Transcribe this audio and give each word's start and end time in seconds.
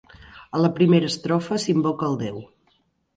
A 0.59 0.61
la 0.61 0.69
primera 0.77 1.09
estrofa 1.11 1.57
s'invoca 1.65 2.07
al 2.09 2.17
déu. 2.23 2.41